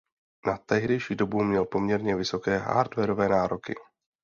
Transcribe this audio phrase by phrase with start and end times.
[0.45, 3.75] Na tehdejší dobu měl poměrně vysoké hardwarové nároky.